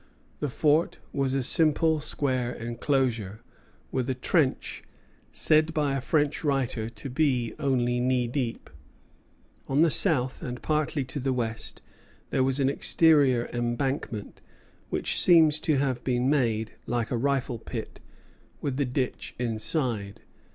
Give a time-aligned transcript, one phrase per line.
[0.39, 3.41] The fort was a simple square enclosure,
[3.91, 4.81] with a trench
[5.31, 8.71] said by a French writer to be only knee deep.
[9.67, 11.83] On the south, and partly on the west,
[12.31, 14.41] there was an exterior embankment,
[14.89, 17.99] which seems to have been made, like a rifle pit,
[18.59, 20.21] with the ditch inside.